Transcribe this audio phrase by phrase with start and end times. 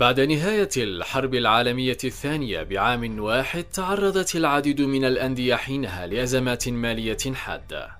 [0.00, 7.90] بعد نهاية الحرب العالمية الثانية بعام واحد تعرضت العديد من الأندية حينها لأزمات مالية حادة.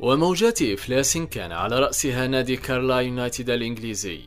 [0.00, 4.20] وموجات إفلاس كان على رأسها نادي كارلا يونايتد الإنجليزي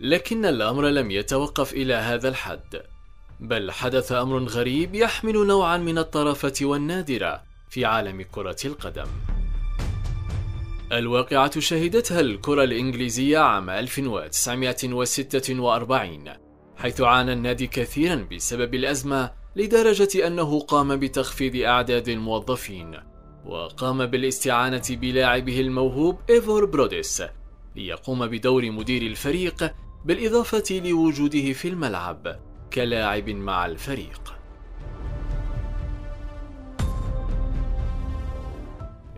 [0.00, 2.82] لكن الأمر لم يتوقف إلى هذا الحد.
[3.40, 9.06] بل حدث أمر غريب يحمل نوعا من الطرافة والنادرة في عالم كرة القدم.
[10.92, 16.45] الواقعة شهدتها الكرة الإنجليزية عام 1946
[16.76, 22.96] حيث عانى النادي كثيرا بسبب الأزمة لدرجة أنه قام بتخفيض أعداد الموظفين
[23.46, 27.22] وقام بالاستعانة بلاعبه الموهوب إيفور بروديس
[27.76, 32.40] ليقوم بدور مدير الفريق بالإضافة لوجوده في الملعب
[32.72, 34.36] كلاعب مع الفريق.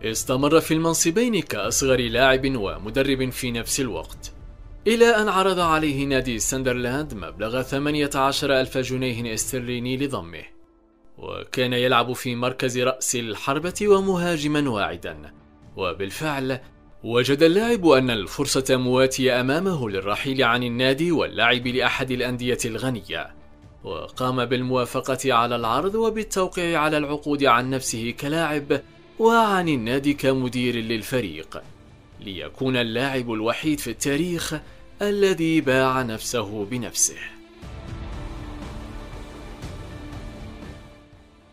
[0.03, 4.38] استمر في المنصبين كأصغر لاعب ومدرب في نفس الوقت.
[4.89, 10.43] إلى أن عرض عليه نادي ساندرلاند مبلغ 18 ألف جنيه استرليني لضمه
[11.17, 15.33] وكان يلعب في مركز رأس الحربة ومهاجما واعدا.
[15.77, 16.59] وبالفعل
[17.03, 23.35] وجد اللاعب أن الفرصة مواتية أمامه للرحيل عن النادي واللعب لأحد الأندية الغنية.
[23.83, 28.81] وقام بالموافقة على العرض وبالتوقيع على العقود عن نفسه كلاعب
[29.19, 31.61] وعن النادي كمدير للفريق.
[32.19, 34.55] ليكون اللاعب الوحيد في التاريخ
[35.01, 37.17] الذي باع نفسه بنفسه.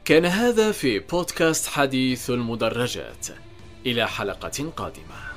[0.05, 3.27] كان هذا في بودكاست حديث المدرجات.
[3.86, 5.36] إلى حلقة قادمة.